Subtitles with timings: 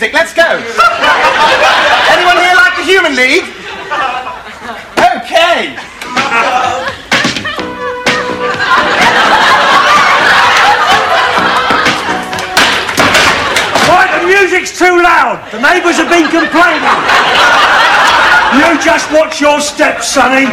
[0.00, 0.14] music.
[0.14, 0.42] Let's go.
[2.10, 3.44] Anyone here like the Human League?
[4.96, 5.76] Okay.
[13.88, 15.46] Right, the music's too loud.
[15.52, 16.80] The neighbours have been complaining.
[18.56, 20.46] You just watch your steps, sonny.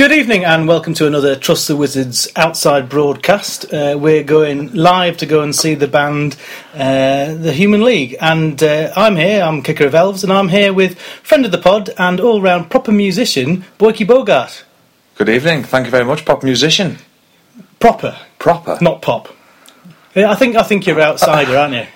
[0.00, 3.70] Good evening and welcome to another Trust the Wizards outside broadcast.
[3.70, 6.38] Uh, we're going live to go and see the band,
[6.72, 9.42] uh, the Human League, and uh, I'm here.
[9.42, 12.92] I'm Kicker of Elves, and I'm here with friend of the pod and all-round proper
[12.92, 14.64] musician, Boykie Bogart.
[15.16, 15.64] Good evening.
[15.64, 16.96] Thank you very much, pop musician.
[17.78, 18.78] Proper, Proper.
[18.80, 19.28] not pop.
[20.14, 21.86] Yeah, I think I think you're outsider, aren't you?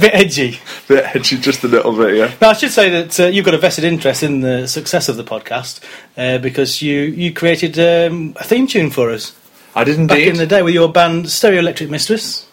[0.00, 0.58] Bit edgy.
[0.88, 2.32] bit edgy, just a little bit, yeah.
[2.40, 5.16] Now, I should say that uh, you've got a vested interest in the success of
[5.16, 5.80] the podcast
[6.16, 9.34] uh, because you you created um, a theme tune for us
[9.74, 10.28] I did back indeed.
[10.28, 12.46] in the day with your band Stereo Electric Mistress.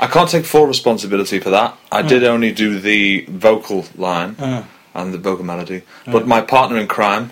[0.00, 1.76] I can't take full responsibility for that.
[1.90, 4.66] I did only do the vocal line Oh.
[4.94, 5.82] and the vocal melody.
[6.04, 7.30] But my partner in crime,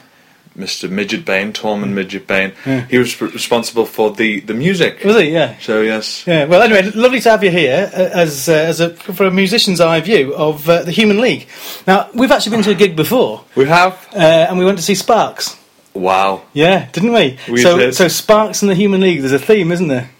[0.59, 0.89] Mr.
[0.89, 2.53] Midget Bain, Tormund Midget Bain,
[2.89, 5.03] he was responsible for the, the music.
[5.05, 5.31] Was he?
[5.31, 5.59] Yeah.
[5.59, 6.25] So, yes.
[6.27, 6.45] Yeah.
[6.45, 9.81] Well, anyway, lovely to have you here uh, as uh, as a for a musician's
[9.81, 11.49] eye view of uh, the Human League.
[11.87, 13.95] Now, we've actually been to a gig before, We have.
[14.15, 15.57] uh, and we went to see Sparks.
[15.93, 16.43] Wow.
[16.53, 17.39] Yeah, didn't we?
[17.49, 17.95] We so, did.
[17.95, 19.21] so Sparks and the Human League.
[19.21, 20.11] There's a theme, isn't there?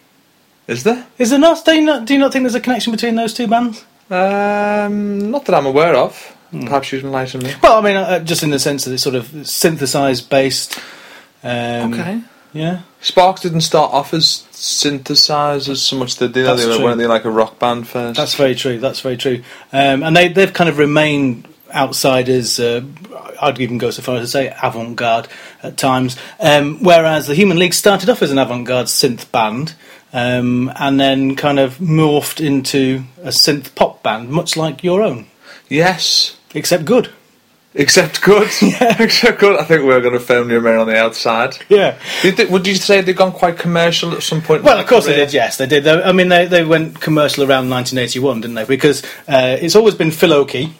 [0.67, 1.07] Is there?
[1.19, 1.65] Is there not?
[1.65, 2.07] Do you not?
[2.07, 3.85] Do you not think there's a connection between those two bands?
[4.11, 6.34] Um, not that I'm aware of.
[6.55, 6.65] Hmm.
[6.67, 7.53] Perhaps you can enlighten me.
[7.63, 10.79] Well, I mean, uh, just in the sense that it's sort of synthesized based.
[11.43, 12.21] Um, Okay.
[12.53, 12.83] Yeah.
[13.01, 16.17] Sparks didn't start off as synthesizers so much.
[16.19, 16.47] They did.
[16.47, 16.85] That's They were, true.
[16.85, 18.17] weren't they like a rock band first?
[18.17, 18.79] That's very true.
[18.79, 19.43] That's very true.
[19.73, 22.61] Um, and they they've kind of remained outsiders.
[22.61, 22.83] Uh,
[23.43, 25.27] I'd even go so far as to say avant-garde
[25.65, 26.17] at times.
[26.39, 29.75] Um, whereas the Human League started off as an avant-garde synth band.
[30.13, 35.27] Um, and then kind of morphed into a synth pop band, much like your own,
[35.69, 36.37] yes.
[36.55, 37.11] Except good.
[37.77, 38.49] Except good.
[39.01, 39.59] Except good.
[39.59, 41.59] I think we're going to film you remain on the outside.
[41.69, 41.99] Yeah.
[42.23, 44.63] Did would you say they've gone quite commercial at some point?
[44.63, 45.33] Well, of course they did.
[45.33, 45.83] Yes, they did.
[45.83, 48.65] They- I mean, they they went commercial around 1981, didn't they?
[48.65, 50.73] Because uh, it's always been Phil Oakey.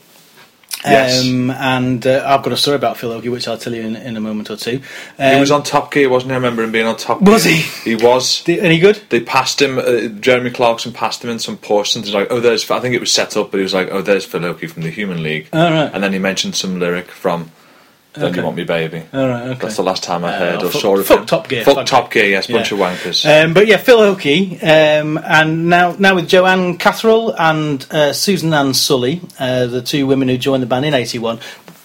[0.85, 1.27] Yes.
[1.27, 3.97] Um, and uh, I've got a story about Phil Oakey, which I'll tell you in,
[3.97, 4.81] in a moment or two.
[5.17, 6.35] He Um, was on Top Gear, wasn't he?
[6.35, 7.33] I remember him being on Top Gear.
[7.33, 7.57] Was he?
[7.89, 8.43] He was.
[8.45, 9.01] Di- Any good?
[9.09, 9.79] They passed him.
[9.79, 11.57] Uh, Jeremy Clarkson passed him in some
[11.97, 13.89] and he's like, "Oh, there's." I think it was set up, but he was like,
[13.91, 15.91] "Oh, there's Phil Oakey from the Human League," All right.
[15.93, 17.51] and then he mentioned some lyric from
[18.15, 18.37] "Don't Okay.
[18.39, 19.43] You Want Me, Baby." All right.
[19.49, 19.59] Okay.
[19.63, 21.27] That's the last time I heard Uh, or fuck- saw of fuck him.
[21.27, 22.11] Top Gear, Fuck fuck Top.
[22.13, 22.27] Gear.
[22.27, 22.79] Yes, bunch Yeah.
[22.79, 23.45] of wankers.
[23.45, 28.55] Um, but yeah, Phil Oakey, um, and now now with Joanne Catherall and uh, Susan
[28.55, 31.39] Ann Sulley, uh, the two women who joined the band in '81.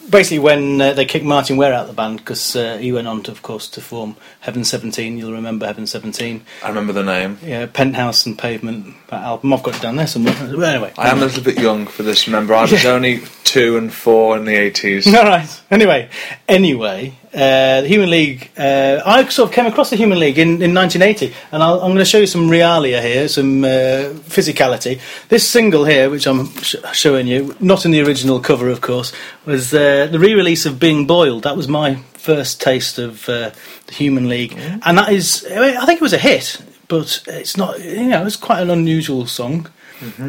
[0.09, 3.07] Basically, when uh, they kicked Martyn Ware out of the band because uh, he went
[3.07, 5.17] on to, of course, to form Heaven 17.
[5.17, 6.43] You'll remember Heaven 17.
[6.63, 7.37] I remember the name.
[7.43, 9.53] Yeah, Penthouse and Pavement, that album.
[9.53, 10.33] I've got it down there somewhere.
[10.39, 10.93] But anyway.
[10.97, 12.27] I am a little bit young for this.
[12.27, 12.91] Remember, I was Yeah.
[12.91, 15.05] only two and four in the eighties.
[15.07, 15.61] All right.
[15.71, 16.09] Anyway,
[16.47, 18.51] anyway, uh, the Human League.
[18.57, 21.89] Uh, I sort of came across the Human League in, in 1980, and I'll, I'm
[21.89, 24.99] going to show you some realia here, some uh, physicality.
[25.29, 29.13] This single here, which I'm sh- showing you, not in the original cover, of course,
[29.45, 31.43] was uh, the re-release of Being Boiled.
[31.43, 33.51] That was my first taste of uh,
[33.87, 37.79] the Human League, and that is, I think it was a hit, but it's not.
[37.79, 39.67] You know, it's quite an unusual song.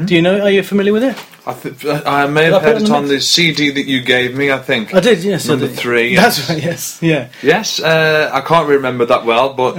[0.07, 0.41] Do you know?
[0.41, 1.17] Are you familiar with it?
[1.47, 4.35] I, th- I may have heard it it on the the CD that you gave
[4.37, 4.51] me.
[4.51, 4.93] I think.
[4.95, 5.23] I did.
[5.23, 6.49] Yes, Number three, That's yes.
[6.51, 6.63] right.
[6.63, 6.99] Yes.
[7.03, 7.29] Yeah.
[7.43, 9.77] Yes, uh, I can't remember that well, but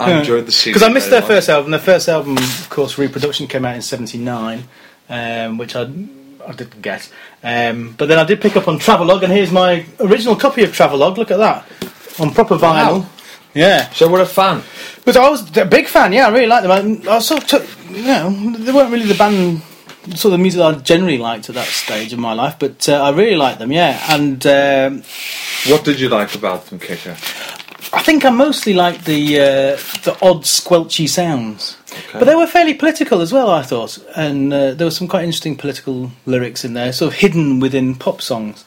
[0.00, 1.28] I enjoyed the CD Because I missed their much.
[1.28, 1.70] first album.
[1.70, 4.64] Their first album, of course, Reproduction came out in '79,
[5.08, 7.08] um, which I I didn't get.
[7.42, 10.72] Um, but then I did pick up on Travelogue, and here's my original copy of
[10.72, 11.18] Travelogue.
[11.18, 11.66] Look at that
[12.18, 13.02] on proper vinyl.
[13.02, 13.08] Wow.
[13.58, 14.62] Yeah, So we're a fan.
[15.04, 16.12] but I was a big fan.
[16.12, 17.08] Yeah, I really liked them.
[17.08, 19.62] I, I sort of took, you know, they weren't really the band.
[20.14, 23.02] Sort of the music I generally liked at that stage of my life, but uh,
[23.02, 24.00] I really liked them, yeah.
[24.14, 25.02] And um,
[25.66, 27.16] What did you like about them, Kicker?
[27.92, 31.76] I think I mostly liked the uh, the odd squelchy sounds,
[32.12, 33.50] but they were fairly political as well.
[33.50, 37.18] I thought, and uh, there were some quite interesting political lyrics in there, sort of
[37.18, 38.64] hidden within pop songs.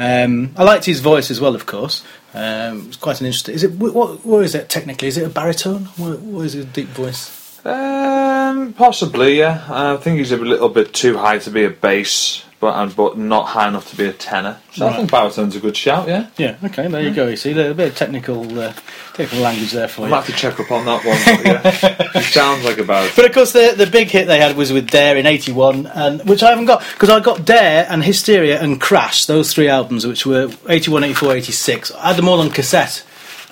[0.00, 2.02] Um, I liked his voice as well, of course.
[2.32, 3.54] Um, it was quite an interesting.
[3.54, 4.24] Is it what?
[4.24, 5.08] What is it technically?
[5.08, 5.84] Is it a baritone?
[5.98, 7.64] What, what is his deep voice?
[7.66, 9.62] Um, possibly, yeah.
[9.68, 13.16] I think he's a little bit too high to be a bass, but and, but
[13.16, 14.58] not high enough to be a tenor.
[14.72, 16.26] So I think baritone's a good shout, yeah.
[16.36, 16.56] Yeah.
[16.62, 16.86] Okay.
[16.88, 17.26] There you go.
[17.26, 18.72] You see, there's a bit of technical uh,
[19.14, 20.10] technical language there for I you.
[20.10, 21.18] might have to check up on that one.
[21.24, 23.14] But yeah, sounds like a baritone.
[23.16, 26.28] But of course, the the big hit they had was with Dare in '81, and
[26.28, 30.06] which I haven't got because I got Dare and Hysteria and Crash, those three albums,
[30.06, 31.92] which were '81, '84, '86.
[31.92, 33.02] I had them all on cassette,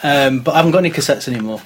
[0.02, 1.62] um, but I haven't got any cassettes anymore.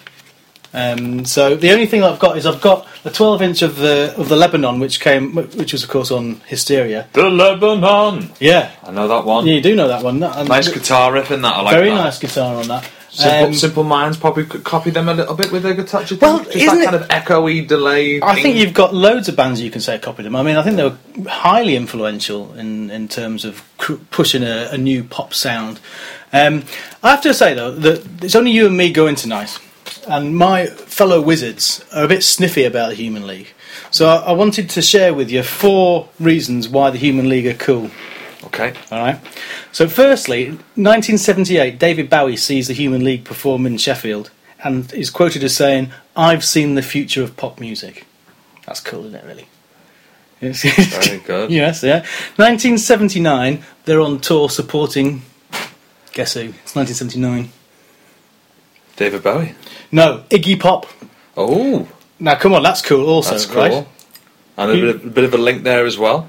[0.74, 3.76] Um, so the only thing that I've got is I've got a 12 inch of
[3.76, 7.06] the of the Lebanon, which came, which was of course on Hysteria.
[7.12, 8.30] The Lebanon.
[8.40, 9.46] Yeah, I know that one.
[9.46, 10.20] yeah, you do know that one.
[10.20, 11.56] That- and Nice guitar riff in that.
[11.56, 11.96] I like very that.
[11.96, 12.88] nice guitar on that.
[13.10, 16.02] Simple, Um, Simple Minds probably could copy them a little bit with their guitar.
[16.08, 16.38] you Well.
[16.44, 18.22] Just isn't that it- kind of echoey delay.
[18.22, 18.42] I thing?
[18.42, 20.34] think you've got loads of bands you can say copied them.
[20.34, 20.96] I mean, I think they were
[21.28, 25.78] highly influential in, in terms of cr- pushing a, a new pop sound.
[26.32, 26.64] Um,
[27.02, 29.58] I have to say though that it's only you and me going tonight,
[30.06, 33.52] and my fellow wizards are a bit sniffy about the Human League.
[33.90, 37.54] So I, I wanted to share with you four reasons why the Human League are
[37.54, 37.90] cool.
[38.44, 38.74] Okay.
[38.90, 39.20] All right.
[39.70, 44.30] So, firstly, 1978, David Bowie sees the Human League perform in Sheffield
[44.64, 48.04] and is quoted as saying, "I've seen the future of pop music."
[48.66, 49.24] That's cool, isn't it?
[49.24, 49.46] Really.
[50.40, 50.62] Yes.
[51.06, 51.50] Very good.
[51.50, 51.82] yes.
[51.82, 52.00] Yeah.
[52.36, 55.22] 1979, they're on tour supporting.
[56.12, 56.40] Guess who?
[56.40, 57.50] It's 1979.
[58.96, 59.54] David Bowie.
[59.90, 60.86] No, Iggy Pop.
[61.36, 63.06] Oh, Now, come on, that's cool.
[63.08, 63.62] Also, that's cool.
[63.62, 63.86] right?
[64.56, 66.28] And a You- bit, of, a bit of a link there as well.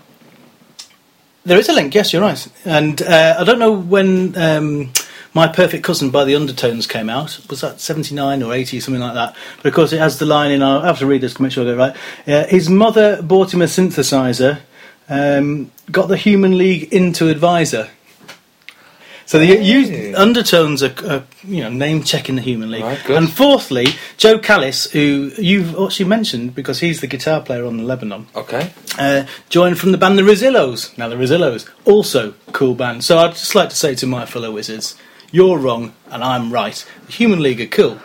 [1.45, 2.47] There is a link, yes, you're right.
[2.63, 4.91] And uh, I don't know when um,
[5.33, 7.37] My Perfect Cousin by the Undertones came out.
[7.49, 9.35] Was that 79 or 80, something like that?
[9.57, 10.81] But of course, it has the line in our.
[10.81, 11.95] I have to read this to make sure I get it right.
[12.27, 14.61] Uh, his mother bought him a synthesizer,
[15.09, 17.89] um, got the Human League into Advisor.
[19.33, 23.27] So the you, undertones are, are you know name checking the Human League, Right, and
[23.27, 28.27] fourthly, Joe Callis, who you've actually mentioned because he's the guitar player on the Lebanon,
[28.35, 28.71] Okay.
[28.99, 30.95] uh, joined from the band The Rezillos.
[30.99, 33.03] Now, The Rezillos, also cool band.
[33.03, 34.95] So I'd just like to say to my fellow wizards,
[35.31, 36.85] you're wrong and I'm right.
[37.07, 37.97] The Human League are cool.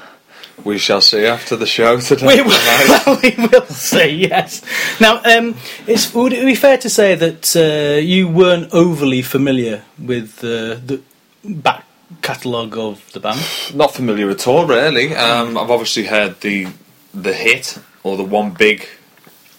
[0.64, 2.26] We shall see after the show today.
[2.26, 4.62] We will, we will see, yes.
[4.98, 9.84] Now, um, it's, would it be fair to say that uh, you weren't overly familiar
[9.98, 11.02] with uh, the
[11.44, 11.84] back
[12.22, 13.40] catalogue of the band?
[13.74, 15.14] Not familiar at all, really.
[15.14, 16.68] Um, I've obviously heard the
[17.14, 18.86] the hit or the one big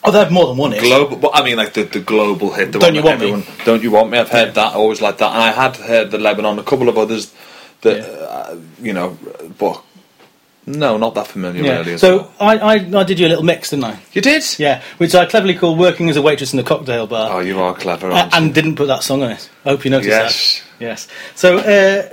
[0.02, 0.82] Oh, they have more than one hit.
[0.82, 1.18] global.
[1.18, 2.72] Well, I mean, like the, the global hit.
[2.72, 3.54] The Don't one You that Want Me?
[3.66, 4.18] Don't you want me?
[4.18, 4.72] I've heard that.
[4.72, 7.34] I always like that, and I had heard the Lebanon, a couple of others
[7.82, 8.04] that Yeah.
[8.04, 9.18] uh, you know,
[9.58, 9.84] but
[10.70, 11.78] no, not that familiar Yeah.
[11.80, 11.98] really.
[11.98, 12.32] So well.
[12.40, 14.00] I, I, I did you a little mix, didn't I?
[14.14, 14.44] you did.
[14.58, 17.60] Yeah, which I cleverly called "Working as a Waitress in the Cocktail Bar." Oh, you
[17.60, 18.10] are clever.
[18.10, 18.38] A- aren't you?
[18.38, 19.50] and didn't put that song on it.
[19.66, 20.62] I hope you noticed Yes.
[20.62, 20.66] that.
[20.86, 21.08] Yes.
[21.36, 22.04] So, uh,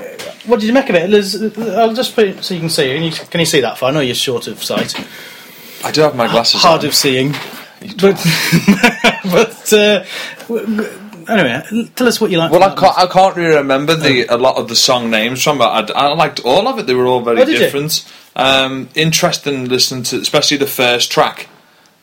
[0.46, 1.08] what did you make of it?
[1.08, 2.92] Liz, I'll just put it so you can see.
[2.94, 3.90] Can you, can you see that far?
[3.90, 4.94] I know you're short of sight,
[5.84, 6.86] I do have my glasses hard on.
[6.86, 7.32] of seeing,
[8.00, 8.16] but
[9.30, 10.04] but uh,
[11.28, 12.50] anyway, tell us what you like.
[12.50, 15.58] Well, I can't, I can't really remember the a lot of the song names from,
[15.58, 16.86] but I, I liked all of it.
[16.86, 18.10] They were all very Oh, different.
[18.34, 21.48] Um, interesting listening to, especially the first track.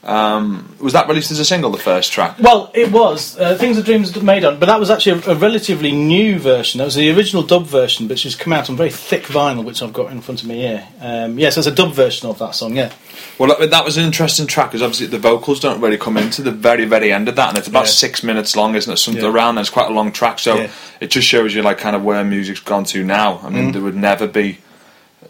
[0.03, 1.71] Um, was that released as a single?
[1.71, 2.35] The first track.
[2.37, 5.35] Well, it was uh, Things That Dreams Made On, but that was actually a, a
[5.35, 6.79] relatively new version.
[6.79, 9.81] That was the original dub version, but she's come out on very thick vinyl, which
[9.81, 10.85] I've got in front of me here.
[10.99, 12.75] Um, yes, there's a dub version of that song.
[12.75, 12.91] Yeah.
[13.39, 16.41] Well, that, that was an interesting track because obviously the vocals don't really come into
[16.41, 17.91] the very, very end of that, and it's about Yeah.
[17.91, 18.97] six minutes long, isn't it?
[18.97, 19.29] Something Yeah.
[19.31, 19.55] around.
[19.55, 20.67] There's quite a long track, so Yeah.
[20.99, 23.39] it just shows you like kind of where music's gone to now.
[23.41, 23.51] I Mm.
[23.53, 24.57] mean, there would never be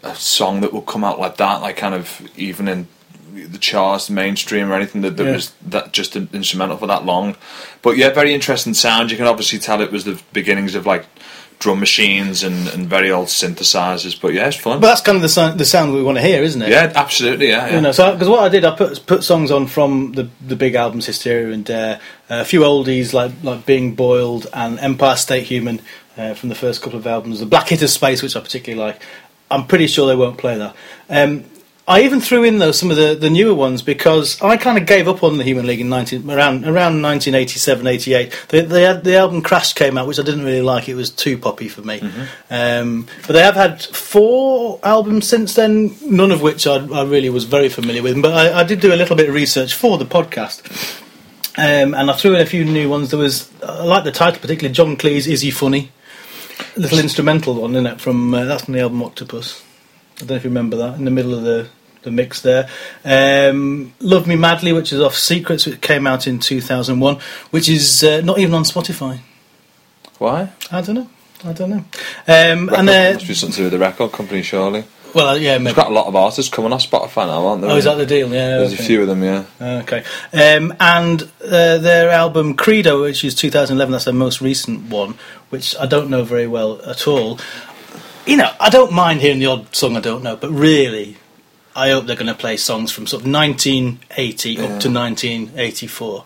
[0.02, 2.88] a song that would come out like that, like kind of even in
[3.34, 5.32] the charts, the mainstream, or anything that, that Yeah.
[5.32, 7.36] was that just instrumental for that long.
[7.82, 9.10] But yeah, very interesting sound.
[9.10, 11.04] You can obviously tell it was the beginnings of like
[11.60, 14.20] drum machines and, and very old synthesizers.
[14.20, 14.80] But yeah, it's fun.
[14.80, 16.68] But that's kind of the sound, the sound we want to hear, isn't it?
[16.68, 17.48] yeah, absolutely.
[17.48, 17.74] Yeah, yeah.
[17.76, 20.56] You know, so because what I did, I put put songs on from the the
[20.56, 25.16] big albums, Hysteria and Dare, uh, a few oldies like like Being Boiled and Empire
[25.16, 25.80] State Human
[26.16, 28.84] uh, from the first couple of albums, the Black Hit of Space, which I particularly
[28.92, 29.02] like.
[29.50, 30.74] I'm pretty sure they won't play that.
[31.08, 31.44] Um,
[31.86, 34.86] I even threw in though some of the, the newer ones because I kind of
[34.86, 38.46] gave up on the Human League in 19, around around 1987, 88.
[38.48, 40.88] The, the the album Crash came out, which I didn't really like.
[40.88, 42.00] It was too poppy for me.
[42.50, 47.28] Um, but they have had four albums since then, none of which I, I really
[47.28, 48.22] was very familiar with.
[48.22, 51.02] But I, I did do a little bit of research for the podcast.
[51.56, 53.10] Um, and I threw in a few new ones.
[53.10, 55.92] There was, I like the title particularly, John Cleese, Is He Funny?
[56.76, 58.00] A little instrumental one, isn't it?
[58.00, 59.63] From, uh, that's from the album Octopus.
[60.16, 61.68] I don't know if you remember that, in the middle of the,
[62.02, 62.68] the mix there.
[63.04, 67.18] Um, Love Me Madly, which is off Secrets, which came out in 2001,
[67.50, 69.18] which is uh, not even on Spotify.
[70.18, 70.52] Why?
[70.70, 71.10] I don't know.
[71.44, 71.84] I don't know.
[72.28, 74.84] Um, and uh, must be something to do with the record company, surely.
[75.14, 75.76] well, uh, yeah, There's maybe.
[75.76, 77.70] got a lot of artists coming off Spotify now, aren't there?
[77.70, 78.28] Oh, is that the deal?
[78.28, 78.58] Yeah.
[78.58, 78.82] There's okay.
[78.82, 79.44] a few of them, yeah.
[79.60, 80.04] Okay.
[80.32, 85.16] Um, and uh, their album Credo, which is 2011, that's their most recent one,
[85.50, 87.38] which I don't know very well at all.
[88.26, 91.18] You know, I don't mind hearing the odd song I don't know, but really,
[91.76, 96.24] I hope they're going to play songs from sort of 1980 up to 1984.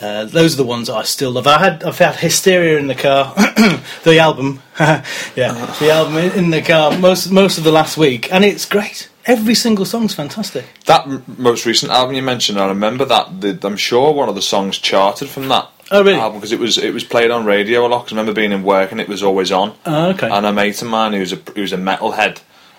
[0.00, 1.46] Uh, those are the ones that I still love.
[1.48, 3.34] I had I've had Hysteria in the car,
[4.04, 8.32] the album, yeah, the album in in the car most most of the last week,
[8.32, 9.10] and it's great.
[9.26, 10.64] Every single song's fantastic.
[10.86, 13.40] That m- most recent album you mentioned, I remember that.
[13.40, 16.18] The, I'm sure one of the songs charted from that Oh, really?
[16.18, 18.02] album because it was it was played on radio a lot.
[18.04, 19.72] 'cause I remember being in work and it was always on.
[19.86, 20.28] Oh, okay.
[20.30, 22.38] And a mate of mine who's a who's a metalhead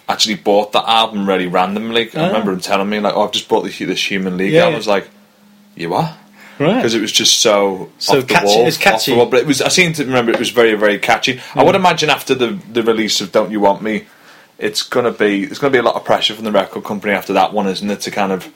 [0.09, 2.09] actually bought that album really randomly.
[2.15, 2.27] I Oh.
[2.27, 4.75] remember him telling me like, "Oh, I've just bought the, this Human League." Yeah, album.
[4.75, 5.09] I was like,
[5.75, 6.11] "You what?"
[6.59, 6.75] right.
[6.75, 9.13] because it was just so So off the catchy- wall, it's catchy.
[9.13, 9.25] wall.
[9.25, 11.39] But it was I seem to remember it was very very catchy.
[11.55, 14.05] I would imagine after the the release of Don't You Want Me,
[14.57, 17.33] it's gonna be there's gonna be a lot of pressure from the record company after
[17.33, 18.01] that one, isn't it?
[18.01, 18.47] To kind of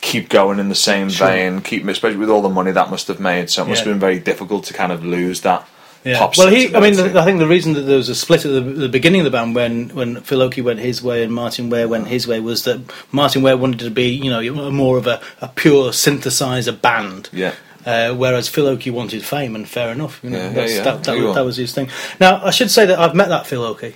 [0.00, 1.26] keep going in the same Sure.
[1.28, 3.50] vein, keep especially with all the money that must have made.
[3.50, 3.84] So it must Yeah.
[3.86, 5.66] have been very difficult to kind of lose that.
[6.04, 6.18] Yeah.
[6.18, 6.72] Pop well, he.
[6.74, 8.88] I mean, the, I think the reason that there was a split at the, the
[8.88, 12.06] beginning of the band when when Phil Oakey went his way and Martyn Ware went
[12.06, 15.48] his way was that Martyn Ware wanted to be, you know, more of a, a
[15.48, 17.28] pure synthesizer band.
[17.32, 17.54] Yeah.
[17.84, 20.20] Uh, whereas Phil Oakey wanted fame, and fair enough.
[20.22, 20.82] You know, Yeah, yeah, that's, yeah.
[20.82, 21.88] That, that, was, that was his thing.
[22.20, 23.94] Now, I should say that I've met that Phil Oakey.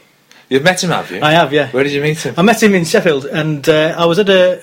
[0.49, 1.21] You've met him, have you?
[1.23, 1.71] I have, yeah.
[1.71, 2.35] Where did you meet him?
[2.37, 4.61] I met him in Sheffield, and uh, I was at a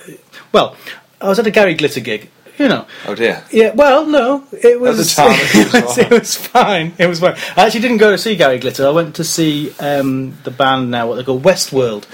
[0.52, 0.76] well,
[1.20, 2.30] I was at a Gary Glitter gig.
[2.58, 3.44] You know, oh dear.
[3.52, 3.70] yeah.
[3.72, 5.14] Well, no, it was.
[5.14, 6.92] time, it, was it was fine.
[6.98, 7.36] It was fine.
[7.56, 8.84] I actually didn't go to see Gary Glitter.
[8.84, 12.06] I went to see um, the band now, what they call Westworld,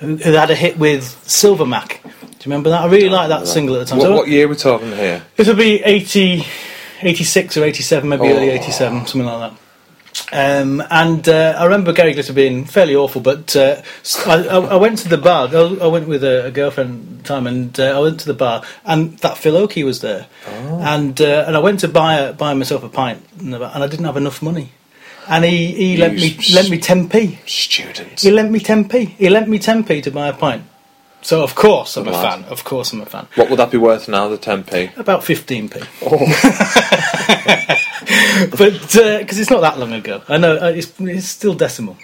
[0.00, 2.02] who, who had a hit with Silvermac.
[2.02, 2.82] Do you remember that?
[2.82, 3.98] I really liked that single at the time.
[4.00, 5.22] What, So what year are we talking here?
[5.36, 6.44] This would be 80,
[7.02, 8.36] 86 or 87, maybe Oh.
[8.36, 9.60] early 87, something like that.
[10.32, 13.82] Um, and uh, I remember Gary Glitter being fairly awful, but uh,
[14.26, 15.48] I, I- went to the bar.
[15.54, 18.34] I went with a, a girlfriend at the time, and uh, I went to the
[18.34, 20.26] bar, and that Phil Oakey was there.
[20.46, 24.06] And uh, and I went to buy a, buy myself a pint, and I didn't
[24.06, 24.72] have enough money.
[25.28, 27.46] And he, he lent me lent me 10p.
[27.48, 28.22] Students.
[28.22, 29.08] He lent me 10p.
[29.10, 30.64] He lent me 10p to buy a pint.
[31.20, 32.42] So of course I'm a fan.
[32.44, 33.28] Of course I'm a fan.
[33.36, 34.26] What would that be worth now?
[34.28, 34.96] The 10p.
[34.96, 35.86] About 15p.
[36.04, 37.78] Oh.
[38.56, 41.96] but because it's not that long ago, I know uh, it's, it's still decimal.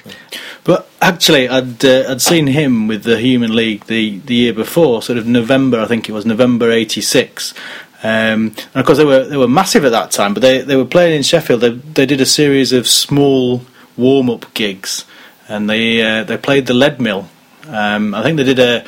[0.64, 5.02] But actually, I'd uh, I'd seen him with the Human League the, the year before,
[5.02, 7.54] sort of November, I think it was November '86.
[8.02, 10.34] Um, and of course, they were they were massive at that time.
[10.34, 11.60] But they, they were playing in Sheffield.
[11.60, 13.62] They they did a series of small
[13.96, 15.04] warm up gigs,
[15.48, 17.28] and they uh, they played the Lead Mill.
[17.66, 18.84] Um, I think they did a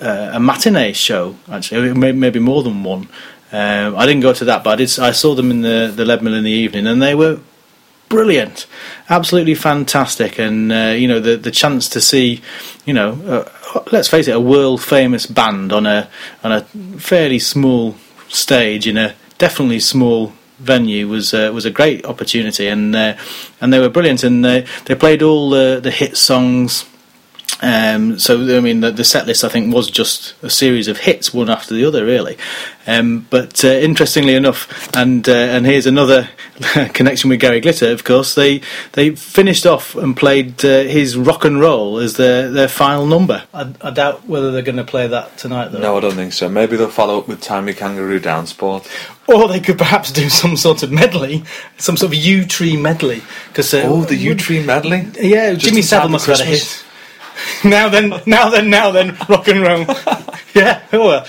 [0.00, 3.08] uh, a matinee show actually, maybe more than one.
[3.54, 4.98] Um, I didn't go to that, but I did.
[4.98, 7.38] I saw them in the the Lead Mill in the evening, and they were
[8.08, 8.66] brilliant,
[9.08, 10.40] absolutely fantastic.
[10.40, 12.42] And uh, you know the the chance to see,
[12.84, 16.08] you know, uh, let's face it, a world famous band on a
[16.42, 16.62] on a
[16.98, 17.94] fairly small
[18.28, 23.16] stage in a definitely small venue was uh, was a great opportunity, and uh,
[23.60, 26.86] and they were brilliant, and they they played all the the hit songs.
[27.62, 30.98] Um, so I mean, the, the set list I think was just a series of
[30.98, 32.36] hits, one after the other, really.
[32.86, 36.28] Um, but uh, interestingly enough, and uh, and here's another
[36.92, 37.90] connection with Gary Glitter.
[37.90, 38.60] Of course, they
[38.92, 43.44] they finished off and played uh, his rock and roll as their their final number.
[43.54, 45.78] I, I doubt whether they're going to play that tonight, though.
[45.78, 46.48] No, I don't think so.
[46.48, 48.86] Maybe they'll follow up with Tie Me Kangaroo Down Sport.
[49.26, 51.44] Or they could perhaps do some sort of medley,
[51.78, 53.22] some sort of Yewtree medley.
[53.48, 55.08] Because uh, Oh, the Yewtree medley.
[55.18, 56.84] Yeah, Just Jimmy Savile must have had a hit.
[57.64, 59.80] Now then, now then, now then, rock and roll.
[60.54, 61.26] yeah, oh well.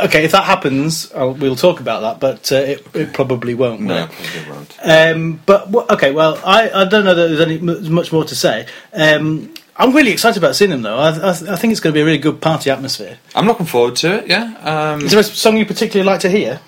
[0.00, 3.80] Okay, if that happens, I'll, we'll talk about that, but uh, it, it probably won't.
[3.80, 4.10] will No, it?
[4.10, 4.78] probably won't.
[4.82, 8.34] Um, but okay, well, I, I don't know that there's any mu- much more to
[8.34, 8.66] say.
[8.92, 10.96] Um, I'm really excited about seeing them, though.
[10.98, 13.18] I, I, I think it's going to be a really good party atmosphere.
[13.34, 14.26] I'm looking forward to it.
[14.28, 14.54] Yeah.
[14.94, 16.60] Um, Is there a song you particularly like to hear?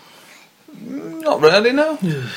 [0.80, 1.72] not really.
[1.72, 1.98] No.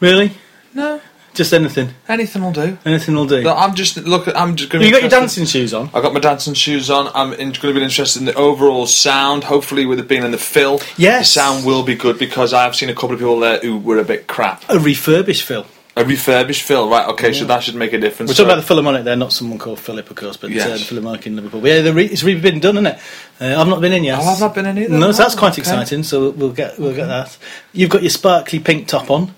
[0.00, 0.32] Really?
[0.72, 0.98] No.
[1.32, 1.90] Just anything.
[2.08, 2.76] Anything will do.
[2.84, 3.42] Anything will do.
[3.42, 4.26] No, I'm just look.
[4.34, 4.86] I'm just going to.
[4.86, 5.88] you got your dancing shoes on?
[5.94, 7.08] I got my dancing shoes on.
[7.14, 9.44] I'm in, going to be interested in the overall sound.
[9.44, 11.32] Hopefully, with it being in the Phil, Yes.
[11.32, 13.98] the sound will be good because I've seen a couple of people there who were
[13.98, 14.64] a bit crap.
[14.68, 15.66] A refurbished Phil.
[15.96, 17.08] A refurbished Phil, right?
[17.10, 18.30] Okay, so that should make a difference.
[18.30, 20.80] We're talking about the Philharmonic there, not someone called Philip, of course, but uh, Yes.
[20.80, 21.60] the Philharmonic in Liverpool.
[21.60, 22.98] But yeah, the re- it's really been done, isn't it?
[23.40, 24.18] Uh, I've not been in yet.
[24.20, 24.98] Oh, I've not been in either.
[24.98, 25.62] No, so that's quite okay.
[25.62, 26.02] exciting.
[26.04, 27.36] So we'll get we'll get that.
[27.72, 29.34] You've got your sparkly pink top on.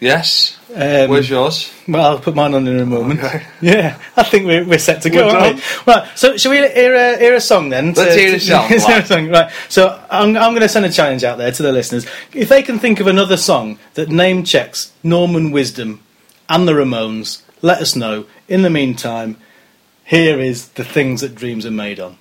[0.00, 0.58] Yes.
[0.70, 1.72] Um, Where's yours?
[1.88, 3.22] Well, I'll put mine on in a moment.
[3.22, 3.42] Okay.
[3.60, 5.92] Yeah, I think we're, we're set to go, We're aren't we?
[5.92, 7.92] Right, so shall we hear a, hear a song then?
[7.94, 9.06] Let's hear a song, hear a right.
[9.06, 9.52] song, right.
[9.68, 12.06] So I'm, I'm going to send a challenge out there to the listeners.
[12.32, 16.02] If they can think of another song that name checks Norman Wisdom
[16.48, 18.26] and the Ramones, let us know.
[18.48, 19.36] In the meantime,
[20.04, 22.18] here is The Things That Dreams Are Made On.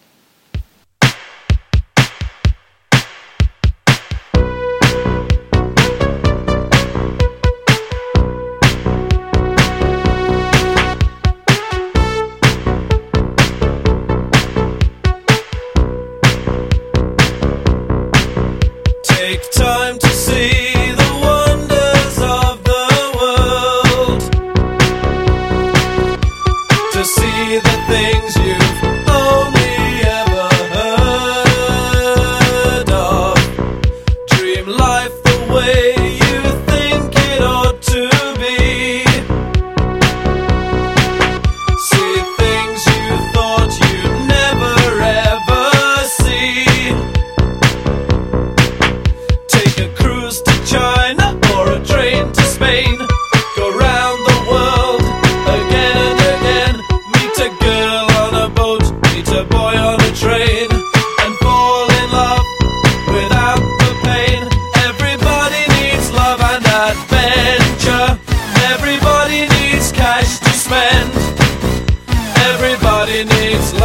[73.28, 73.85] Everybody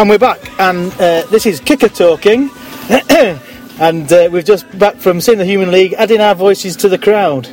[0.00, 2.48] And we're back, and uh, this is Kicker talking.
[2.88, 6.96] and uh, we've just back from seeing the Human League, adding our voices to the
[6.96, 7.46] crowd.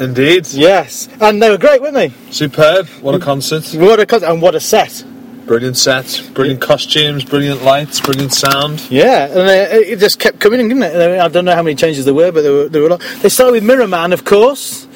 [0.00, 0.48] Indeed.
[0.48, 2.12] Yes, and they were great, weren't they?
[2.32, 2.88] Superb.
[3.02, 3.72] What a concert.
[3.74, 5.04] What a con- and what a set!
[5.46, 6.28] Brilliant set.
[6.34, 7.24] Brilliant costumes.
[7.24, 8.00] Brilliant lights.
[8.00, 8.80] Brilliant sound.
[8.90, 11.20] Yeah, and uh, it just kept coming in, didn't it?
[11.20, 13.02] I don't know how many changes there were, but there were, there were a lot.
[13.20, 14.88] They started with Mirror Man, of course.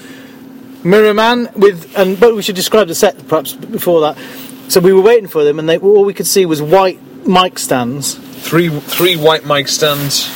[0.83, 4.19] Mirror Man with, and but we should describe the set perhaps before that.
[4.69, 7.59] So we were waiting for them, and they, all we could see was white mic
[7.59, 8.15] stands.
[8.15, 10.29] Three three white mic stands.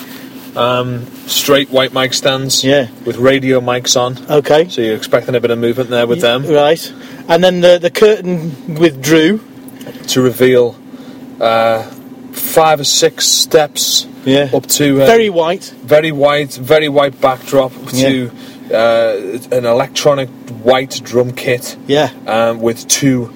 [0.57, 2.65] Um, straight white mic stands.
[2.65, 2.89] Yeah.
[3.05, 4.19] With radio mics on.
[4.31, 6.93] Okay, So you're expecting a bit of movement there with them right,
[7.29, 9.41] and then the the curtain withdrew.
[10.09, 10.75] to reveal
[11.41, 11.83] uh,
[12.33, 15.73] five or six steps Yeah, up to uh, very white.
[15.85, 18.31] very white, very white backdrop to
[18.75, 20.29] uh, an electronic
[20.65, 23.33] white drum kit Yeah, um, with two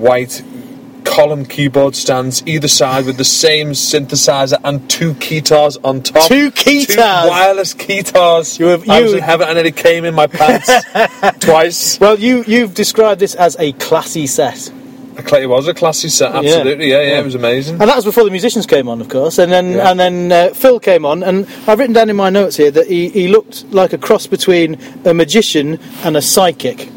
[0.00, 0.42] white
[1.04, 6.28] column keyboard stands either side with the same synthesizer and two guitars on top.
[6.28, 6.94] Two guitars?
[7.24, 8.58] Two wireless guitars.
[8.60, 10.70] You have- I was in heaven and it came in my pants
[11.40, 11.98] twice.
[12.00, 14.70] Well, you you've described this as a classy set,
[15.18, 16.90] It was a classy set, absolutely.
[16.90, 17.80] Yeah, yeah, it was amazing.
[17.80, 19.38] and that was before the musicians came on, of course.
[19.38, 19.90] And then Yeah.
[19.90, 22.86] and then uh, Phil came on, and I've written down in my notes here that
[22.86, 26.88] he, he looked like a cross between a magician and a psychic,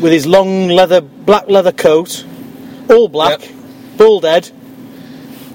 [0.00, 2.24] with his long leather black leather coat,
[2.88, 3.50] all black, Yep.
[3.96, 4.50] bald head.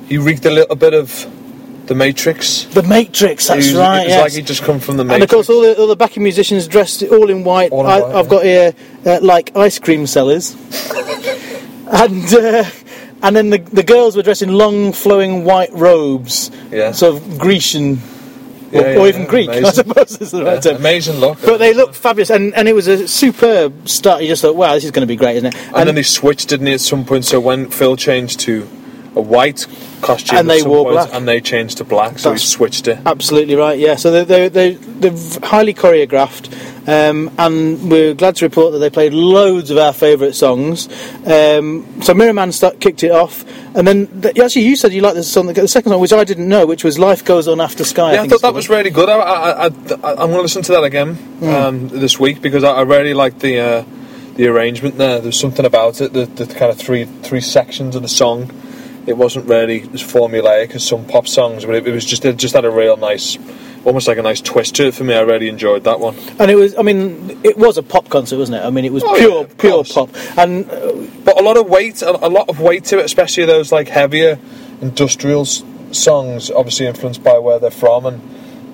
[0.08, 1.26] He reeked a little bit of
[1.88, 2.64] the Matrix.
[2.66, 4.00] The Matrix, that's He was- right.
[4.02, 4.22] It was yes.
[4.22, 5.32] like he'd just come from the and Matrix.
[5.32, 7.72] of course, all the, all the backing musicians dressed all in white.
[7.72, 8.30] All in I, white, I've yeah.
[8.32, 8.74] got here
[9.06, 10.56] uh, like ice cream sellers,
[11.92, 12.66] and uh,
[13.24, 16.92] and then the, the girls were dressed in long, flowing white robes, Yeah.
[16.92, 18.00] sort of Grecian,
[18.78, 20.78] Yeah, or, Yeah, or even yeah, Greek, I suppose is the right term.
[20.78, 21.40] Amazing look.
[21.42, 24.22] But they look fabulous, and, and it was a superb start.
[24.22, 25.74] You just thought, wow, this is going to be great, isn't it?
[25.76, 27.26] and, then they switched, didn't they, at some point?
[27.26, 28.68] So when Phil changed to
[29.18, 29.66] a white
[30.02, 31.10] costume, And they wore point, black.
[31.14, 33.00] and they changed to black, so he switched it.
[33.06, 33.96] Absolutely right, yeah.
[33.96, 36.54] So they're, they're, they're, they're highly choreographed,
[36.88, 40.88] um, and we're glad to report that they played loads of our favourite songs.
[41.26, 43.44] Um, so Mirror Man start, kicked it off,
[43.76, 46.24] and then th- actually you said you liked the song, the second song, which I
[46.24, 48.14] didn't know, which was Life Goes On After Sky.
[48.14, 49.10] Yeah, I think thought that was really good.
[49.10, 49.70] I, I, I, I,
[50.12, 51.46] I'm going to listen to that again Hmm.
[51.50, 53.86] um, this week because I, I really liked the uh,
[54.36, 55.20] the arrangement there.
[55.20, 58.52] There's something about it, the, the kind of three three sections of the song.
[59.08, 62.36] It wasn't really as formulaic as some pop songs, but it, it was just it
[62.38, 63.38] just had a real nice,
[63.86, 65.14] almost like a nice twist to it for me.
[65.16, 66.16] I really enjoyed that one.
[66.40, 68.66] And it was, I mean, it was a pop concert, wasn't it?
[68.66, 70.10] I mean, it was Oh, pure, yeah, pure pop.
[70.38, 70.92] And uh,
[71.24, 73.88] But a lot of weight, a, a lot of weight to it, especially those like
[73.88, 74.38] heavier
[74.82, 78.22] industrial s- songs, obviously influenced by where they're from, and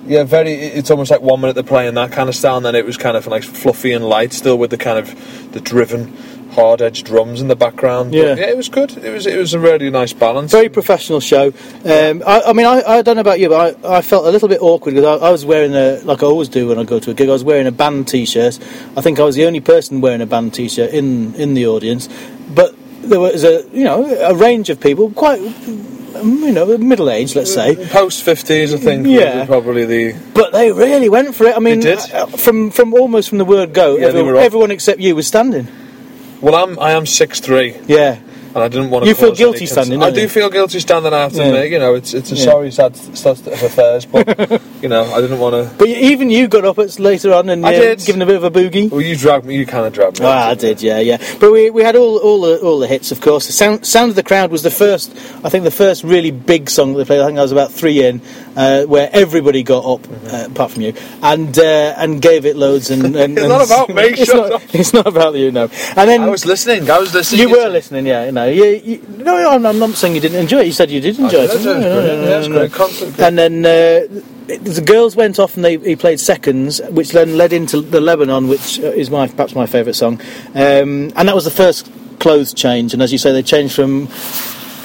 [0.06, 0.52] yeah, very.
[0.52, 2.96] It's almost like one minute they're playing that kind of style, and then it was
[2.98, 6.12] kind of like fluffy and light, still with the kind of the driven,
[6.52, 8.12] hard-edged drums in the background.
[8.14, 8.34] Yeah.
[8.34, 8.96] yeah, it was good.
[8.96, 10.52] It was it was a really nice balance.
[10.52, 11.52] very professional show.
[11.84, 14.30] Um, I, I mean, I, I don't know about you, but I, I felt a
[14.30, 16.98] little bit awkward because I, was wearing a, like I always do when I go
[17.00, 18.58] to a gig, I was wearing a band T-shirt.
[18.96, 22.08] I think I was the only person wearing a band T-shirt in in the audience,
[22.54, 27.10] but there was a you know a range of people, quite um, you know middle
[27.10, 29.06] aged, let's say, Post fifties, I think.
[29.06, 29.46] Yeah.
[29.46, 30.14] Probably the.
[30.34, 31.56] but they really went for it.
[31.56, 32.12] I mean, They did.
[32.12, 35.68] uh, from from almost from the word go, Yeah, everyone, everyone except you was standing.
[36.44, 37.74] Well, I'm I am six three.
[37.86, 38.18] Yeah.
[38.54, 39.08] And I didn't want to.
[39.08, 41.52] You feel guilty standing, I don't do feel guilty standing after Yeah.
[41.52, 41.66] me.
[41.68, 42.44] You know, it's it's a Yeah.
[42.44, 45.74] sorry, sad state of affairs, but you know, I didn't want to.
[45.76, 48.00] But even you got up at, later on and I uh, did.
[48.00, 48.90] given a bit of a boogie.
[48.90, 49.56] Well, you dragged me.
[49.56, 50.26] You kind of dragged me.
[50.26, 51.16] Ah, I did, yeah, yeah.
[51.40, 53.46] But we, we had all all the all the hits, of course.
[53.46, 55.10] The sound sound of the crowd was the first,
[55.42, 57.20] I think, the first really big song that they played.
[57.22, 58.20] I think I was about three in,
[58.56, 62.90] uh, where everybody got up, uh, apart from you, and uh, and gave it loads.
[62.90, 64.62] And, and It's not about me, It's not, up.
[64.74, 65.64] it's not about you, no.
[65.96, 66.88] And then I was listening.
[66.90, 67.40] I was listening.
[67.42, 68.26] you were listening, yeah.
[68.26, 70.66] You know, you, you, no, I'm, I'm not saying you didn't enjoy it.
[70.66, 71.50] You said you did enjoy it.
[71.50, 71.66] I did.
[71.66, 72.22] It was brilliant.
[72.22, 73.18] Yeah, it was great.
[73.20, 73.68] And then uh,
[74.48, 78.00] it- the girls went off and they he played seconds, which then led into the
[78.00, 80.20] Lebanon, which uh, is my perhaps my favourite song.
[80.54, 81.90] Um, and that was the first
[82.20, 82.92] clothes change.
[82.92, 84.08] And as you say, they changed from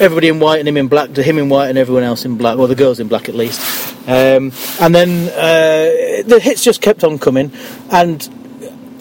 [0.00, 2.36] everybody in white and him in black to him in white and everyone else in
[2.36, 3.60] black, or the girls in black at least.
[4.08, 7.52] Um, and then uh, the hits just kept on coming,
[7.90, 8.28] and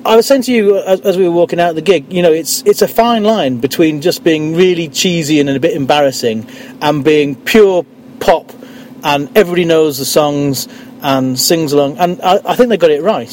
[0.05, 2.21] I was saying to you as, as we were walking out of the gig, you
[2.21, 6.47] know, it's it's a fine line between just being really cheesy and a bit embarrassing,
[6.81, 7.85] and being pure
[8.19, 8.51] pop,
[9.03, 10.67] and everybody knows the songs
[11.01, 13.31] and sings along, and I, I think they got it right.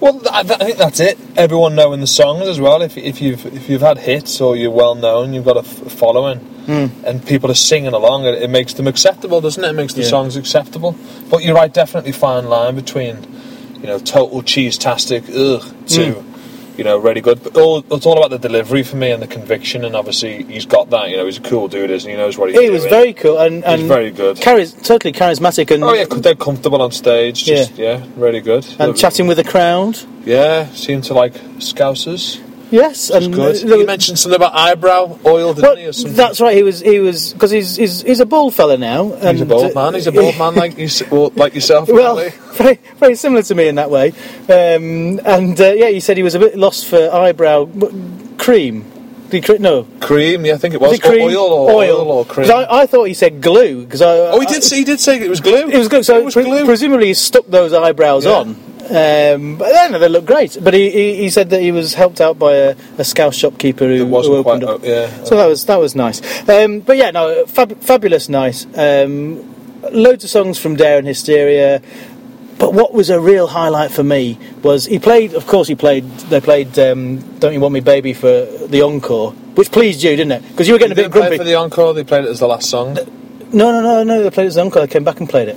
[0.00, 1.18] Well, I, th- I think that's it.
[1.36, 2.82] Everyone knowing the songs as well.
[2.82, 5.92] If, if you've if you've had hits or you're well known, you've got a f-
[5.92, 6.86] following, Hmm.
[7.04, 8.24] and people are singing along.
[8.24, 9.68] It, it makes them acceptable, doesn't it?
[9.68, 10.08] It makes the Yeah.
[10.08, 10.96] songs acceptable.
[11.30, 13.18] But you're right, definitely fine line between,
[13.80, 16.30] you know, total cheese tastic, ugh, to, Hmm.
[16.78, 17.42] you know, really good.
[17.44, 19.84] But all, it's all about the delivery for me and the conviction.
[19.84, 21.10] And obviously, he's got that.
[21.10, 22.16] You know, he's a cool dude, isn't he?
[22.16, 22.72] He knows what he's He doing.
[22.72, 24.38] was very cool and, and very good.
[24.38, 27.44] charis- totally charismatic, and Oh yeah, they're comfortable on stage.
[27.44, 28.66] Just yeah, really good.
[28.78, 29.98] and chatting with the crowd.
[30.24, 32.38] Yeah, seemed to like Scousers.
[32.74, 33.62] Yes, and Good.
[33.62, 35.86] You mentioned something about eyebrow oil, didn't Well, he?
[35.86, 36.16] Or something?
[36.16, 36.56] that's right.
[36.56, 39.04] He was he was because he's, he's he's a bald fella now.
[39.12, 39.94] He's a and, bald uh, man.
[39.94, 40.88] He's a bald man like you,
[41.36, 41.88] like yourself.
[41.88, 42.16] Well,
[42.54, 44.10] very, very similar to me in that way.
[44.48, 47.68] Um, and uh, yeah, he said he was a bit lost for eyebrow
[48.38, 48.90] cream.
[49.30, 50.44] Cre- no, cream.
[50.46, 51.22] Yeah, I think it was, was it cream?
[51.22, 52.50] oil or oil, or cream.
[52.50, 54.16] I, I thought he said glue because I.
[54.18, 54.62] oh, he I- did.
[54.62, 55.68] Say, he did say it was glue.
[55.68, 56.02] It was glue.
[56.02, 56.64] So it was pre- glue.
[56.64, 58.32] presumably he stuck those eyebrows Yeah.
[58.32, 58.73] on.
[58.84, 60.58] Um, but then they look great.
[60.60, 63.86] But he, he, he said that he was helped out by a, a scouse shopkeeper
[63.86, 64.26] who, who quite.
[64.26, 64.80] opened up.
[64.82, 65.24] oh, yeah.
[65.24, 66.20] So that was that was nice.
[66.48, 68.66] Um, but yeah, no, fab, fabulous night.
[68.76, 69.54] Um,
[69.92, 71.80] loads of songs from Dare and Hysteria.
[72.58, 75.34] But what was a real highlight for me was he played.
[75.34, 76.04] Of course, he played.
[76.30, 80.32] They played um, "Don't You Want Me, Baby" for the encore, which pleased you, didn't
[80.32, 80.48] it?
[80.50, 81.36] Because you were getting They a bit grumpy.
[81.38, 81.94] for the encore.
[81.94, 82.94] They played it as the last song.
[83.52, 84.22] No, no, no, no.
[84.22, 84.82] They played it as the encore.
[84.82, 85.56] They came back and played it.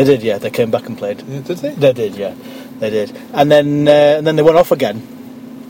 [0.00, 0.38] They did, yeah.
[0.38, 1.20] They came back and played.
[1.22, 1.74] Yeah, did they?
[1.74, 2.34] They did, yeah.
[2.78, 3.16] They did.
[3.34, 4.96] And then uh, and then they went off again.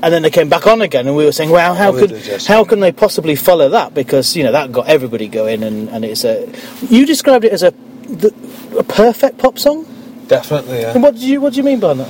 [0.03, 2.13] And then they came back on again, and we were saying, "Well, how could
[2.47, 3.93] how can they possibly follow that?
[3.93, 6.51] Because you know that got everybody going, and, and it's a.
[6.89, 7.73] You described it as a
[8.05, 8.33] the,
[8.79, 9.85] a perfect pop song.
[10.29, 10.81] Definitely.
[10.81, 10.93] Yeah.
[10.95, 12.09] And what do you what do you mean by that?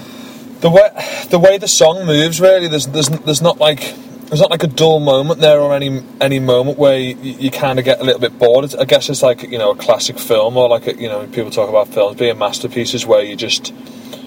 [0.61, 0.91] the way
[1.31, 3.95] the way the song moves really there's there's there's not like
[4.31, 7.81] there's that like a dull moment there or any any moment where you, you kind
[7.81, 10.19] of get a little bit bored it's, I guess it's like you know a classic
[10.19, 13.73] film or like a, you know people talk about films being masterpieces where you just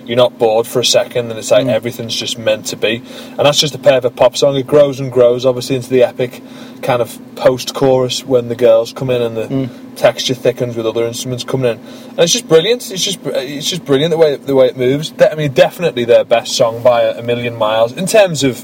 [0.05, 1.71] you're not bored for a second, and it's like mm.
[1.71, 2.97] everything's just meant to be.
[2.97, 4.55] And that's just a perfect pop song.
[4.55, 6.41] It grows and grows, obviously, into the epic
[6.81, 9.95] kind of post-chorus when the girls come in and the mm.
[9.95, 12.91] texture thickens with other instruments coming in, and it's just brilliant.
[12.91, 15.13] It's just it's just brilliant the way the way it moves.
[15.19, 18.63] I mean, definitely their best song by a million miles in terms of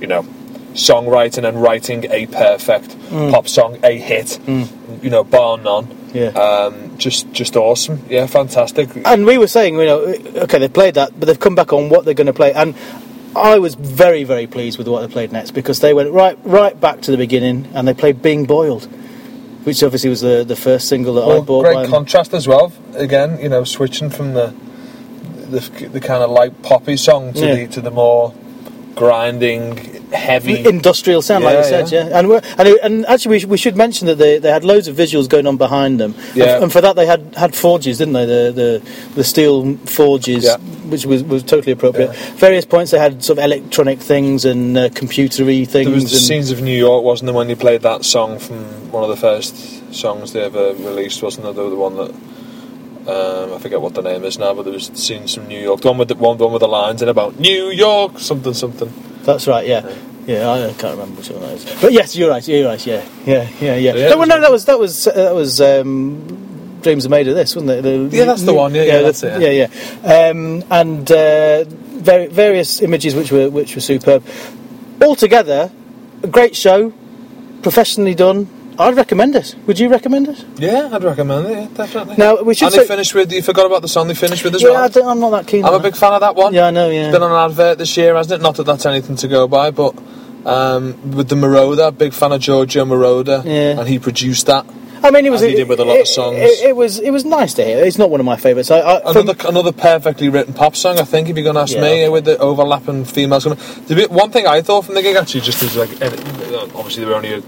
[0.00, 0.26] you know
[0.74, 4.38] songwriting and writing a perfect pop song, a hit.
[4.46, 5.98] You know, bar none.
[6.14, 6.26] Yeah.
[6.28, 8.04] Um, just just awesome.
[8.08, 8.90] Yeah, fantastic.
[9.06, 10.00] And we were saying, you know,
[10.44, 12.52] okay, they've played that, but they've come back on what they're going to play.
[12.52, 12.74] And
[13.34, 16.78] I was very, very pleased with what they played next because they went right, right
[16.78, 18.84] back to the beginning and they played "Being Boiled,"
[19.64, 21.64] which obviously was the the first single that I bought.
[21.64, 22.72] great contrast as well.
[22.94, 24.52] Again, you know, switching from the
[25.48, 27.54] the, the kind of light poppy song to Yeah.
[27.54, 28.34] the to the more
[28.94, 29.76] grinding,
[30.12, 30.64] heavy.
[30.66, 32.08] industrial sound, like Yeah, you said, yeah.
[32.08, 32.18] yeah.
[32.18, 34.64] And we're, and, it- and actually, we, sh- we should mention that they, they had
[34.64, 36.14] loads of visuals going on behind them.
[36.34, 36.54] Yeah.
[36.56, 38.26] And, and for that, they had, had forges, didn't they?
[38.26, 40.58] The the, the steel forges, Yeah.
[40.58, 42.14] which was, was totally appropriate.
[42.36, 45.86] Various points they had sort of electronic things and uh, computery things.
[45.86, 48.90] there was the scenes of New York, wasn't there, when you played that song from
[48.92, 49.54] one of the first
[49.94, 51.52] songs they ever released, wasn't there?
[51.52, 52.14] The, the one that
[53.08, 55.80] um, I forget what the name is now, but there was scenes from New York.
[55.80, 58.54] The one with the one, the one with the lines in about New York, something,
[58.54, 58.92] something.
[59.22, 59.66] That's right.
[59.66, 59.94] Yeah.
[60.26, 61.80] Yeah, I can't remember which one that is.
[61.82, 62.46] But yes, you're right.
[62.46, 62.86] You're right.
[62.86, 63.94] Yeah, yeah, yeah, yeah.
[63.94, 67.26] Yeah, no, well, no, that was that was uh, that was um, Dreams Are Made
[67.26, 67.82] of This, wasn't it?
[67.82, 69.66] The- Yeah, that's the one, yeah, yeah, that's it, Yeah,
[70.04, 70.28] yeah.
[70.30, 74.24] Um, and uh, vari- various images which were which were superb.
[75.00, 75.72] Altogether,
[76.22, 76.92] a great show,
[77.62, 78.46] professionally done.
[78.78, 79.54] I'd recommend it.
[79.66, 80.44] Would you recommend it?
[80.56, 81.52] Yeah, I'd recommend it.
[81.52, 82.16] Yeah, definitely.
[82.16, 82.80] Now we should and say.
[82.80, 83.32] they finished with.
[83.32, 84.90] You forgot about the song they finished with as yeah, well.
[84.90, 85.64] Yeah, I'm not that keen.
[85.64, 86.54] I'm a big fan of that one.
[86.54, 86.88] Yeah, I know.
[86.90, 87.04] Yeah.
[87.06, 88.42] It's been on an advert this year, hasn't it?
[88.42, 89.94] Not that that's anything to go by, but
[90.46, 93.78] um, with the Moroder, big fan of Giorgio Moroder, Yeah.
[93.80, 94.66] and he produced that.
[95.04, 95.42] I mean, it was.
[95.42, 96.38] as he did with a lot of songs.
[96.38, 97.00] It, it was.
[97.00, 97.84] It was nice to hear.
[97.84, 98.70] It's not one of my favourites.
[98.70, 101.28] I, I, from- Another another perfectly written pop song, I think.
[101.28, 102.08] If you're going to ask Yeah, me, okay.
[102.08, 103.58] with the overlapping females coming.
[103.86, 105.90] The bit, one thing I thought from the gig actually, just as like,
[106.74, 107.42] obviously there were only a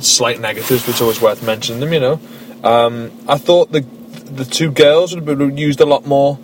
[0.00, 1.92] slight negatives, but it's always worth mentioning them.
[1.92, 2.20] You know,
[2.64, 6.38] um, I thought the the two girls would have been used a lot more.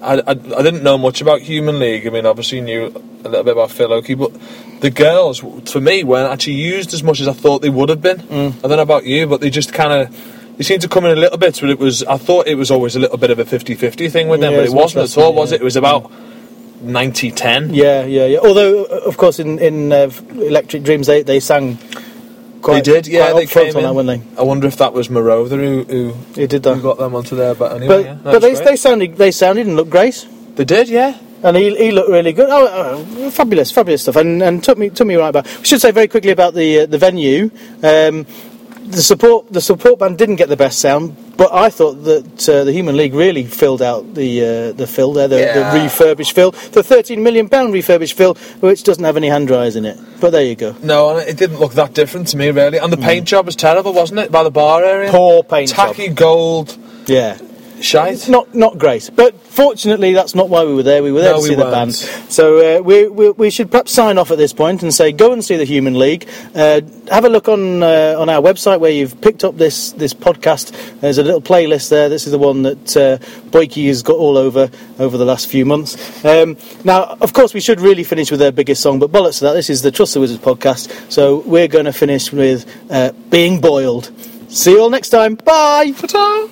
[0.00, 2.06] I, I, I didn't know much about Human League.
[2.06, 2.86] I mean, obviously knew
[3.24, 4.32] a little bit about Phil Oakey, but
[4.80, 5.38] the girls,
[5.70, 8.18] for me, weren't actually used as much as I thought they would have been.
[8.18, 8.56] Mm.
[8.58, 11.12] I don't know about you, but they just kind of they seemed to come in
[11.12, 11.58] a little bit.
[11.60, 14.28] But it was I thought it was always a little bit of a 50-50 thing
[14.28, 15.60] with them, Yeah, but it wasn't at all, than- was it?
[15.60, 16.10] It was about
[16.82, 17.74] 90-10.
[17.74, 18.38] Yeah, yeah, yeah.
[18.38, 21.78] Although, of course, in in uh, Electric Dreams, they they sang.
[22.62, 23.30] Quite, they did, yeah.
[23.32, 23.82] quite They upfront came on in.
[23.82, 24.40] that, weren't they?
[24.40, 26.76] I wonder if that was Moroder who who, They did that.
[26.76, 27.54] who got them onto there.
[27.54, 30.64] But anyway, But yeah, but they, that's they sounded they sounded and looked great, they
[30.64, 31.18] did, yeah.
[31.42, 32.48] and he, he looked really good.
[32.50, 32.68] Oh,
[33.18, 35.44] oh, fabulous, fabulous stuff, and and took me took me right back.
[35.58, 37.50] We should say very quickly about the uh, the venue.
[37.82, 38.26] Um,
[38.92, 42.64] the support the support band didn't get the best sound, but I thought that uh,
[42.64, 45.72] the Human League really filled out the uh, the Phil there, the, Yeah.
[45.74, 49.76] the refurbished Phil, the 13 million pound refurbished Phil, which doesn't have any hand dryers
[49.76, 49.98] in it.
[50.20, 50.74] But there you go.
[50.82, 52.78] No, and it didn't look that different to me, really.
[52.78, 54.30] And the paint job was terrible, wasn't it?
[54.30, 55.08] By the bar area.
[55.08, 55.12] Mm.
[55.12, 56.16] Poor paint Tacky job.
[56.16, 57.38] gold Yeah.
[57.82, 58.28] Shite.
[58.28, 61.02] Not not great, but fortunately that's not why we were there.
[61.02, 61.72] We were there No, to we see the weren't.
[61.72, 61.94] band.
[62.32, 65.32] So uh, we, we we should perhaps sign off at this point and say go
[65.32, 66.28] and see the Human League.
[66.54, 70.14] Uh, have a look on uh, on our website where you've picked up this this
[70.14, 70.72] podcast.
[71.00, 72.08] There's a little playlist there.
[72.08, 73.18] This is the one that uh,
[73.50, 76.24] Boyke has got all over over the last few months.
[76.24, 79.44] Um, now, of course, we should really finish with their biggest song, but bollocks to
[79.46, 79.54] that.
[79.54, 83.60] This is the Trust the Wizards podcast, so we're going to finish with uh, being
[83.60, 84.10] boiled.
[84.48, 85.34] See you all next time.
[85.34, 85.92] Bye.
[85.96, 86.48] Ta-ta.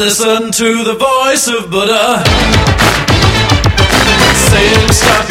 [0.00, 2.24] listen to the voice of Buddha.
[4.48, 5.29] Saying stop